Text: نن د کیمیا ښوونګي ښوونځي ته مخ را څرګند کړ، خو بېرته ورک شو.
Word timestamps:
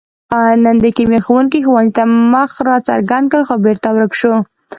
نن 0.63 0.75
د 0.83 0.85
کیمیا 0.97 1.19
ښوونګي 1.25 1.59
ښوونځي 1.65 1.93
ته 1.97 2.03
مخ 2.33 2.51
را 2.67 2.77
څرګند 2.87 3.25
کړ، 3.31 3.41
خو 3.47 3.55
بېرته 3.65 3.89
ورک 3.95 4.13
شو. 4.19 4.33